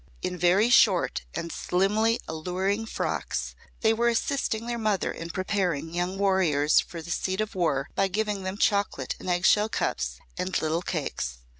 [0.23, 6.17] In very short and slimly alluring frocks they were assisting their mother in preparing young
[6.17, 10.59] warriors for the seat of war by giving them chocolate in egg shell cups and
[10.59, 11.37] little cakes.